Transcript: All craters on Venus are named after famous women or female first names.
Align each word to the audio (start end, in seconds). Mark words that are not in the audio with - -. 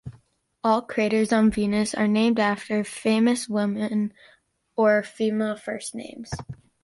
All 0.63 0.81
craters 0.81 1.31
on 1.31 1.51
Venus 1.51 1.93
are 1.93 2.07
named 2.07 2.39
after 2.39 2.83
famous 2.83 3.47
women 3.47 4.11
or 4.75 5.03
female 5.03 5.55
first 5.55 5.93
names. 5.93 6.31